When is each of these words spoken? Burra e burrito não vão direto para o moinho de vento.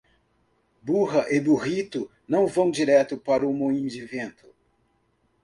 Burra 0.81 1.27
e 1.29 1.39
burrito 1.39 2.09
não 2.27 2.47
vão 2.47 2.71
direto 2.71 3.15
para 3.19 3.45
o 3.45 3.53
moinho 3.53 3.87
de 3.87 4.03
vento. 4.03 4.47